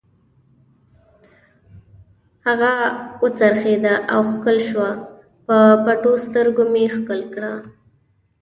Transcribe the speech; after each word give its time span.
هغه 2.45 2.71
و 3.23 3.25
څرخېدله 3.39 3.93
او 4.13 4.21
ښکل 4.29 4.57
شوه، 4.69 4.89
پر 5.45 5.73
پټو 5.83 6.13
سترګو 6.25 6.63
مې 6.73 6.83
ښکل 6.95 7.21
کړه. 7.33 7.53